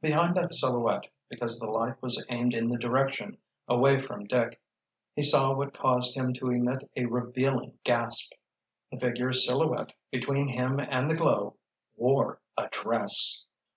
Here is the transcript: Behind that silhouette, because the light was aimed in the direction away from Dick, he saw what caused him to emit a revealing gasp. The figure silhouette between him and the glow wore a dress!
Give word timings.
Behind 0.00 0.36
that 0.36 0.52
silhouette, 0.54 1.08
because 1.28 1.58
the 1.58 1.66
light 1.68 2.00
was 2.00 2.24
aimed 2.28 2.54
in 2.54 2.68
the 2.68 2.78
direction 2.78 3.36
away 3.66 3.98
from 3.98 4.28
Dick, 4.28 4.62
he 5.16 5.24
saw 5.24 5.52
what 5.54 5.74
caused 5.74 6.16
him 6.16 6.32
to 6.34 6.50
emit 6.50 6.88
a 6.96 7.06
revealing 7.06 7.76
gasp. 7.82 8.32
The 8.92 8.98
figure 9.00 9.32
silhouette 9.32 9.92
between 10.12 10.46
him 10.46 10.78
and 10.78 11.10
the 11.10 11.16
glow 11.16 11.56
wore 11.96 12.40
a 12.56 12.68
dress! 12.68 13.48